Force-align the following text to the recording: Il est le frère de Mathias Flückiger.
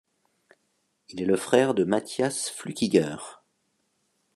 Il 1.09 1.21
est 1.21 1.25
le 1.27 1.35
frère 1.37 1.75
de 1.75 1.83
Mathias 1.83 2.49
Flückiger. 2.49 3.17